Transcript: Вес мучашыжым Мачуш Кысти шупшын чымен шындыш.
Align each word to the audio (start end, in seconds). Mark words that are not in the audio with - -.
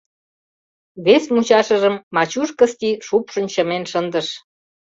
Вес 1.05 1.23
мучашыжым 1.33 1.95
Мачуш 2.15 2.49
Кысти 2.59 2.91
шупшын 3.05 3.45
чымен 3.53 3.83
шындыш. 3.91 4.27